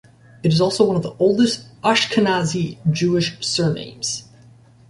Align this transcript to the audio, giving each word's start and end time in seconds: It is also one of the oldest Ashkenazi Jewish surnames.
It 0.41 0.51
is 0.51 0.59
also 0.59 0.85
one 0.87 0.95
of 0.95 1.03
the 1.03 1.15
oldest 1.19 1.67
Ashkenazi 1.83 2.79
Jewish 2.91 3.37
surnames. 3.45 4.27